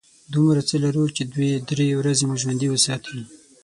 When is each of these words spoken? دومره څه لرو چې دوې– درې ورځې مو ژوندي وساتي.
دومره 0.33 0.61
څه 0.69 0.75
لرو 0.83 1.03
چې 1.15 1.23
دوې– 1.33 1.51
درې 1.69 1.85
ورځې 1.99 2.23
مو 2.29 2.35
ژوندي 2.41 2.67
وساتي. 2.71 3.19